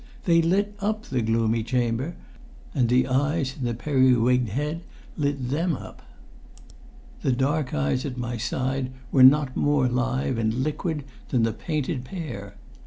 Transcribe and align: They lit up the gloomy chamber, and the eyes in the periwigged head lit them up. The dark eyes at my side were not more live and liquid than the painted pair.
They 0.25 0.41
lit 0.41 0.73
up 0.79 1.03
the 1.05 1.21
gloomy 1.21 1.61
chamber, 1.61 2.15
and 2.73 2.89
the 2.89 3.07
eyes 3.07 3.55
in 3.55 3.65
the 3.65 3.75
periwigged 3.75 4.49
head 4.49 4.81
lit 5.15 5.51
them 5.51 5.75
up. 5.75 6.01
The 7.21 7.31
dark 7.31 7.75
eyes 7.75 8.03
at 8.03 8.17
my 8.17 8.35
side 8.37 8.89
were 9.11 9.21
not 9.21 9.55
more 9.55 9.87
live 9.87 10.39
and 10.39 10.63
liquid 10.63 11.03
than 11.29 11.43
the 11.43 11.53
painted 11.53 12.03
pair. 12.03 12.55